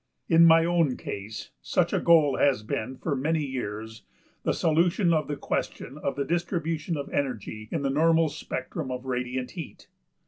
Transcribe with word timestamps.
In 0.27 0.45
my 0.47 0.65
own 0.65 0.97
case 0.97 1.51
such 1.61 1.93
a 1.93 1.99
goal 1.99 2.37
has 2.37 2.63
been 2.63 2.97
for 2.97 3.15
many 3.15 3.43
years 3.45 4.01
the 4.41 4.51
solution 4.51 5.13
of 5.13 5.27
the 5.27 5.35
question 5.37 5.99
of 5.99 6.15
the 6.15 6.25
distribution 6.25 6.97
of 6.97 7.09
energy 7.09 7.69
in 7.71 7.83
the 7.83 7.91
normal 7.91 8.27
spectrum 8.29 8.89
of 8.89 9.05
radiant 9.05 9.51
heat. 9.51 9.89